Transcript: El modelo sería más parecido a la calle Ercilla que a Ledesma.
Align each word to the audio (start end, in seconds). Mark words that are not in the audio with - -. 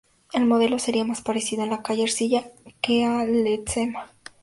El 0.33 0.45
modelo 0.45 0.79
sería 0.79 1.03
más 1.05 1.21
parecido 1.21 1.61
a 1.61 1.67
la 1.67 1.83
calle 1.83 2.01
Ercilla 2.01 2.43
que 2.81 3.05
a 3.05 3.23
Ledesma. 3.23 4.09